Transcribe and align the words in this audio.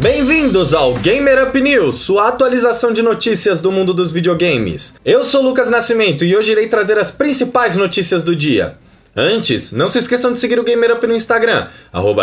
Bem-vindos 0.00 0.74
ao 0.74 0.94
Gamer 0.94 1.48
Up 1.48 1.60
News, 1.60 1.96
sua 1.96 2.28
atualização 2.28 2.92
de 2.92 3.02
notícias 3.02 3.60
do 3.60 3.72
mundo 3.72 3.92
dos 3.92 4.12
videogames. 4.12 4.94
Eu 5.04 5.24
sou 5.24 5.42
Lucas 5.42 5.68
Nascimento 5.68 6.24
e 6.24 6.36
hoje 6.36 6.52
irei 6.52 6.68
trazer 6.68 7.00
as 7.00 7.10
principais 7.10 7.76
notícias 7.76 8.22
do 8.22 8.36
dia. 8.36 8.76
Antes, 9.16 9.72
não 9.72 9.88
se 9.88 9.98
esqueçam 9.98 10.32
de 10.32 10.38
seguir 10.38 10.60
o 10.60 10.62
Gamer 10.62 10.92
Up 10.92 11.04
no 11.04 11.16
Instagram, 11.16 11.66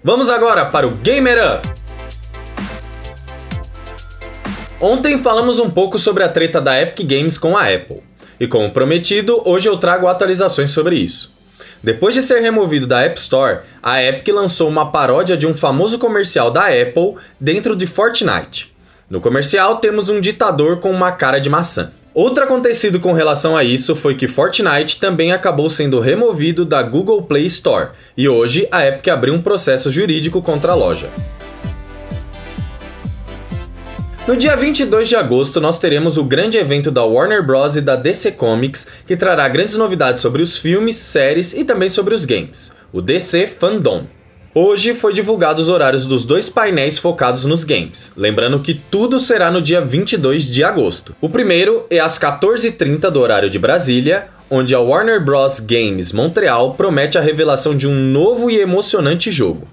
Vamos 0.03 0.31
agora 0.31 0.65
para 0.65 0.87
o 0.87 0.95
Gamer 0.95 1.57
Up! 1.57 1.69
Ontem 4.81 5.19
falamos 5.19 5.59
um 5.59 5.69
pouco 5.69 5.99
sobre 5.99 6.23
a 6.23 6.29
treta 6.29 6.59
da 6.59 6.81
Epic 6.81 7.07
Games 7.07 7.37
com 7.37 7.55
a 7.55 7.71
Apple. 7.71 8.06
E 8.39 8.47
como 8.47 8.71
prometido, 8.71 9.41
hoje 9.45 9.67
eu 9.67 9.77
trago 9.77 10.07
atualizações 10.07 10.71
sobre 10.71 10.95
isso. 10.95 11.35
Depois 11.83 12.13
de 12.13 12.21
ser 12.21 12.41
removido 12.41 12.87
da 12.87 13.01
App 13.01 13.19
Store, 13.19 13.59
a 13.81 14.01
Epic 14.01 14.27
lançou 14.33 14.67
uma 14.67 14.91
paródia 14.91 15.37
de 15.37 15.47
um 15.47 15.55
famoso 15.55 15.99
comercial 15.99 16.51
da 16.51 16.67
Apple 16.67 17.15
dentro 17.39 17.75
de 17.75 17.85
Fortnite. 17.85 18.73
No 19.09 19.21
comercial 19.21 19.77
temos 19.77 20.09
um 20.09 20.19
ditador 20.19 20.79
com 20.79 20.91
uma 20.91 21.11
cara 21.11 21.39
de 21.39 21.49
maçã. 21.49 21.91
Outro 22.13 22.43
acontecido 22.43 22.99
com 22.99 23.13
relação 23.13 23.55
a 23.55 23.63
isso 23.63 23.95
foi 23.95 24.15
que 24.15 24.27
Fortnite 24.27 24.99
também 24.99 25.31
acabou 25.31 25.69
sendo 25.69 25.99
removido 25.99 26.65
da 26.65 26.81
Google 26.81 27.21
Play 27.21 27.45
Store, 27.45 27.89
e 28.17 28.27
hoje 28.27 28.67
a 28.71 28.87
Epic 28.87 29.07
abriu 29.07 29.35
um 29.35 29.41
processo 29.41 29.91
jurídico 29.91 30.41
contra 30.41 30.71
a 30.71 30.75
loja. 30.75 31.09
No 34.27 34.35
dia 34.35 34.57
22 34.57 35.07
de 35.07 35.15
agosto, 35.15 35.61
nós 35.61 35.79
teremos 35.79 36.17
o 36.17 36.23
grande 36.25 36.57
evento 36.57 36.91
da 36.91 37.01
Warner 37.01 37.41
Bros. 37.41 37.77
e 37.77 37.81
da 37.81 37.95
DC 37.95 38.33
Comics, 38.33 38.85
que 39.05 39.15
trará 39.15 39.47
grandes 39.47 39.77
novidades 39.77 40.21
sobre 40.21 40.41
os 40.41 40.57
filmes, 40.57 40.97
séries 40.97 41.53
e 41.53 41.63
também 41.63 41.87
sobre 41.87 42.13
os 42.13 42.25
games, 42.25 42.73
o 42.91 43.01
DC 43.01 43.47
Fandom. 43.47 44.03
Hoje 44.53 44.93
foi 44.93 45.13
divulgado 45.13 45.61
os 45.61 45.69
horários 45.69 46.05
dos 46.05 46.25
dois 46.25 46.49
painéis 46.49 46.99
focados 46.99 47.45
nos 47.45 47.63
games, 47.63 48.11
lembrando 48.17 48.59
que 48.59 48.73
tudo 48.73 49.17
será 49.17 49.49
no 49.49 49.61
dia 49.61 49.79
22 49.79 50.43
de 50.43 50.61
agosto. 50.61 51.15
O 51.21 51.29
primeiro 51.29 51.85
é 51.89 52.01
às 52.01 52.19
14h30 52.19 53.09
do 53.09 53.21
horário 53.21 53.49
de 53.49 53.57
Brasília, 53.57 54.27
onde 54.49 54.75
a 54.75 54.79
Warner 54.81 55.23
Bros. 55.23 55.61
Games 55.61 56.11
Montreal 56.11 56.73
promete 56.73 57.17
a 57.17 57.21
revelação 57.21 57.73
de 57.73 57.87
um 57.87 57.95
novo 57.95 58.51
e 58.51 58.59
emocionante 58.59 59.31
jogo. 59.31 59.69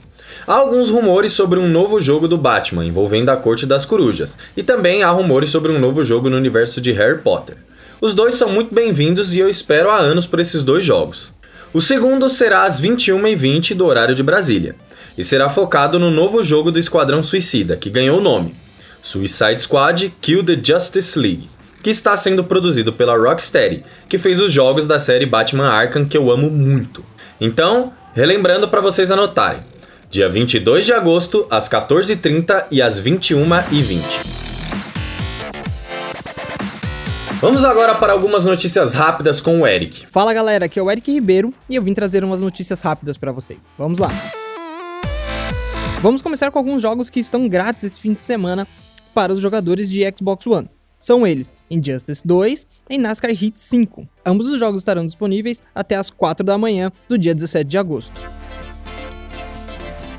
Há 0.46 0.56
alguns 0.56 0.90
rumores 0.90 1.32
sobre 1.32 1.58
um 1.58 1.66
novo 1.66 1.98
jogo 1.98 2.28
do 2.28 2.36
Batman 2.36 2.84
envolvendo 2.84 3.30
a 3.30 3.36
Corte 3.36 3.64
das 3.64 3.86
Corujas, 3.86 4.36
e 4.54 4.62
também 4.62 5.02
há 5.02 5.08
rumores 5.08 5.48
sobre 5.48 5.72
um 5.72 5.78
novo 5.78 6.04
jogo 6.04 6.28
no 6.28 6.36
universo 6.36 6.82
de 6.82 6.92
Harry 6.92 7.18
Potter. 7.22 7.56
Os 7.98 8.12
dois 8.12 8.34
são 8.34 8.50
muito 8.50 8.74
bem-vindos 8.74 9.34
e 9.34 9.38
eu 9.38 9.48
espero 9.48 9.88
há 9.88 9.96
anos 9.96 10.26
por 10.26 10.38
esses 10.38 10.62
dois 10.62 10.84
jogos. 10.84 11.32
O 11.72 11.80
segundo 11.80 12.28
será 12.28 12.64
às 12.64 12.78
21h20 12.78 13.74
do 13.74 13.86
horário 13.86 14.14
de 14.14 14.22
Brasília, 14.22 14.76
e 15.16 15.24
será 15.24 15.48
focado 15.48 15.98
no 15.98 16.10
novo 16.10 16.42
jogo 16.42 16.70
do 16.70 16.78
Esquadrão 16.78 17.22
Suicida, 17.22 17.74
que 17.74 17.88
ganhou 17.88 18.18
o 18.18 18.22
nome 18.22 18.54
Suicide 19.00 19.62
Squad 19.62 20.14
Kill 20.20 20.44
the 20.44 20.60
Justice 20.62 21.18
League, 21.18 21.48
que 21.82 21.88
está 21.88 22.18
sendo 22.18 22.44
produzido 22.44 22.92
pela 22.92 23.16
Rocksteady, 23.16 23.82
que 24.10 24.18
fez 24.18 24.38
os 24.42 24.52
jogos 24.52 24.86
da 24.86 24.98
série 24.98 25.24
Batman 25.24 25.68
Arkham 25.68 26.04
que 26.04 26.18
eu 26.18 26.30
amo 26.30 26.50
muito. 26.50 27.02
Então, 27.40 27.94
relembrando 28.12 28.68
para 28.68 28.82
vocês 28.82 29.10
anotarem, 29.10 29.60
dia 30.14 30.28
22 30.28 30.86
de 30.86 30.92
agosto, 30.92 31.44
às 31.50 31.68
14h30 31.68 32.66
e 32.70 32.80
às 32.80 33.00
21h20. 33.00 34.00
Vamos 37.40 37.64
agora 37.64 37.96
para 37.96 38.12
algumas 38.12 38.46
notícias 38.46 38.94
rápidas 38.94 39.40
com 39.40 39.62
o 39.62 39.66
Eric. 39.66 40.06
Fala 40.10 40.32
galera, 40.32 40.66
aqui 40.66 40.78
é 40.78 40.82
o 40.82 40.88
Eric 40.88 41.10
Ribeiro 41.10 41.52
e 41.68 41.74
eu 41.74 41.82
vim 41.82 41.92
trazer 41.92 42.22
umas 42.22 42.42
notícias 42.42 42.80
rápidas 42.80 43.16
para 43.16 43.32
vocês. 43.32 43.68
Vamos 43.76 43.98
lá. 43.98 44.08
Vamos 46.00 46.22
começar 46.22 46.48
com 46.52 46.60
alguns 46.60 46.80
jogos 46.80 47.10
que 47.10 47.18
estão 47.18 47.48
grátis 47.48 47.82
esse 47.82 47.98
fim 47.98 48.12
de 48.12 48.22
semana 48.22 48.68
para 49.12 49.32
os 49.32 49.40
jogadores 49.40 49.90
de 49.90 50.04
Xbox 50.16 50.46
One. 50.46 50.70
São 50.96 51.26
eles 51.26 51.52
Injustice 51.68 52.24
2 52.24 52.68
e 52.88 52.98
NASCAR 52.98 53.32
Heat 53.32 53.58
5. 53.58 54.08
Ambos 54.24 54.46
os 54.46 54.60
jogos 54.60 54.80
estarão 54.80 55.04
disponíveis 55.04 55.60
até 55.74 55.96
as 55.96 56.08
4 56.08 56.46
da 56.46 56.56
manhã 56.56 56.92
do 57.08 57.18
dia 57.18 57.34
17 57.34 57.68
de 57.68 57.76
agosto. 57.76 58.43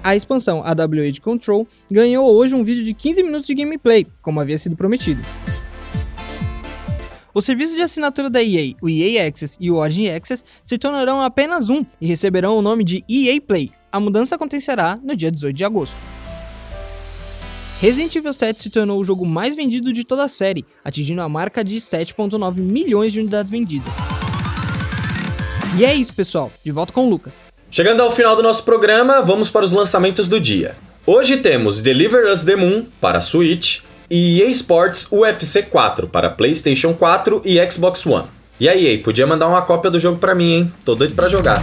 A 0.06 0.16
expansão 0.16 0.64
de 1.12 1.20
Control 1.20 1.68
ganhou 1.90 2.32
hoje 2.32 2.54
um 2.54 2.64
vídeo 2.64 2.84
de 2.84 2.94
15 2.94 3.24
minutos 3.24 3.48
de 3.48 3.56
gameplay, 3.56 4.06
como 4.22 4.40
havia 4.40 4.60
sido 4.60 4.76
prometido. 4.76 5.20
Os 7.34 7.44
serviços 7.44 7.76
de 7.76 7.82
assinatura 7.82 8.30
da 8.30 8.40
EA, 8.40 8.76
o 8.84 8.88
EA 8.88 9.28
Access 9.28 9.58
e 9.60 9.72
o 9.72 9.78
Origin 9.78 10.10
Access, 10.10 10.46
se 10.64 10.78
tornarão 10.78 11.24
apenas 11.24 11.70
um 11.70 11.84
e 12.00 12.06
receberão 12.06 12.56
o 12.56 12.62
nome 12.62 12.84
de 12.84 13.04
EA 13.10 13.42
Play. 13.42 13.72
A 13.92 14.00
mudança 14.00 14.36
acontecerá 14.36 14.96
no 15.04 15.16
dia 15.16 15.32
18 15.32 15.56
de 15.56 15.66
agosto. 15.66 15.98
Resident 17.82 18.16
Evil 18.16 18.32
7 18.32 18.62
se 18.62 18.70
tornou 18.70 19.00
o 19.00 19.04
jogo 19.04 19.26
mais 19.26 19.56
vendido 19.56 19.92
de 19.92 20.04
toda 20.04 20.26
a 20.26 20.30
série, 20.30 20.64
atingindo 20.84 21.24
a 21.24 21.28
marca 21.28 21.64
de 21.64 21.78
7.9 21.78 22.58
milhões 22.58 23.12
de 23.12 23.22
unidades 23.22 23.52
vendidas. 23.52 23.96
E 25.80 25.84
é 25.84 25.96
isso, 25.96 26.14
pessoal. 26.14 26.52
De 26.64 26.72
volta 26.72 26.94
com 26.94 27.08
o 27.08 27.10
Lucas. 27.10 27.44
Chegando 27.76 28.02
ao 28.02 28.10
final 28.10 28.38
do 28.38 28.42
nosso 28.42 28.64
programa, 28.64 29.22
vamos 29.22 29.50
para 29.50 29.66
os 29.66 29.74
lançamentos 29.74 30.30
do 30.30 30.40
dia. 30.40 30.78
Hoje 31.06 31.36
temos 31.36 31.82
Deliver 31.82 32.26
Us 32.32 32.42
the 32.42 32.56
Moon 32.56 32.86
para 33.02 33.20
Switch 33.20 33.82
e 34.10 34.42
EA 34.42 34.50
Sports 34.52 35.08
UFC 35.12 35.62
4 35.64 36.08
para 36.08 36.30
PlayStation 36.30 36.94
4 36.94 37.42
e 37.44 37.60
Xbox 37.70 38.06
One. 38.06 38.28
E 38.62 38.70
aí, 38.70 38.88
EA, 38.88 39.04
podia 39.04 39.28
mandar 39.28 39.50
uma 39.50 39.62
cópia 39.62 39.92
do 39.92 40.00
jogo 40.00 40.18
para 40.20 40.34
mim, 40.34 40.54
hein? 40.54 40.74
Tô 40.86 40.96
doido 40.96 41.16
para 41.16 41.28
jogar. 41.28 41.62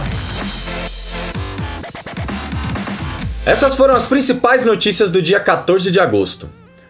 Essas 3.43 3.75
foram 3.75 3.95
as 3.95 4.05
principais 4.05 4.63
notícias 4.63 5.09
do 5.09 5.19
dia 5.19 5.39
14 5.39 5.89
de 5.89 5.99
agosto. 5.99 6.47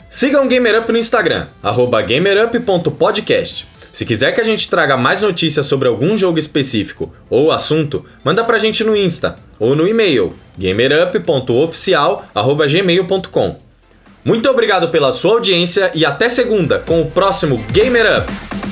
Sigam 0.10 0.46
o 0.46 0.50
GamerUp 0.50 0.92
no 0.92 0.98
Instagram, 0.98 1.48
gamerup.podcast. 2.06 3.72
Se 3.94 4.06
quiser 4.08 4.34
que 4.34 4.42
a 4.42 4.44
gente 4.44 4.68
traga 4.72 4.98
mais 4.98 5.22
notícias 5.22 5.68
sobre 5.68 5.88
algum 5.88 6.18
jogo 6.18 6.40
específico 6.40 7.14
ou 7.30 7.52
assunto, 7.52 8.04
manda 8.24 8.44
pra 8.44 8.58
gente 8.58 8.84
no 8.84 8.96
Insta 8.96 9.36
ou 9.60 9.76
no 9.76 9.88
e-mail 9.88 10.34
gamerup.oficial@gmail.com. 10.58 13.58
Muito 14.26 14.50
obrigado 14.50 14.90
pela 14.90 15.12
sua 15.12 15.34
audiência 15.34 15.92
e 15.94 16.04
até 16.04 16.28
segunda 16.28 16.80
com 16.80 17.02
o 17.02 17.12
próximo 17.12 17.64
Gamer 17.72 18.20
Up. 18.20 18.63